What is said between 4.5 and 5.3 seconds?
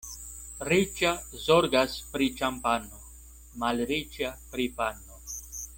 pri pano.